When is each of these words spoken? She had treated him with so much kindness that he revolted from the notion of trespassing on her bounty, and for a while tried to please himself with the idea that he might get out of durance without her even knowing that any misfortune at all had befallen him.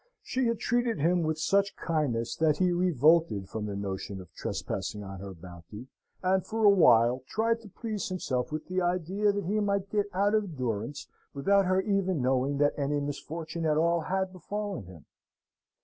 She 0.23 0.47
had 0.47 0.57
treated 0.57 0.97
him 0.97 1.21
with 1.21 1.37
so 1.37 1.57
much 1.57 1.75
kindness 1.75 2.35
that 2.37 2.57
he 2.57 2.71
revolted 2.71 3.47
from 3.47 3.67
the 3.67 3.75
notion 3.75 4.19
of 4.19 4.33
trespassing 4.33 5.03
on 5.03 5.19
her 5.19 5.35
bounty, 5.35 5.89
and 6.23 6.43
for 6.43 6.63
a 6.65 6.71
while 6.71 7.21
tried 7.27 7.61
to 7.61 7.69
please 7.69 8.09
himself 8.09 8.51
with 8.51 8.65
the 8.65 8.81
idea 8.81 9.31
that 9.31 9.45
he 9.45 9.59
might 9.59 9.91
get 9.91 10.07
out 10.11 10.33
of 10.33 10.57
durance 10.57 11.07
without 11.35 11.65
her 11.67 11.81
even 11.81 12.19
knowing 12.19 12.57
that 12.57 12.73
any 12.79 12.99
misfortune 12.99 13.63
at 13.63 13.77
all 13.77 13.99
had 14.01 14.33
befallen 14.33 14.85
him. 14.87 15.05